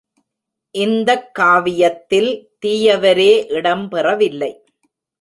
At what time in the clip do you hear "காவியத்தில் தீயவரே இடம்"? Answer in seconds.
1.39-3.89